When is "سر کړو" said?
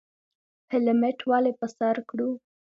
1.77-2.29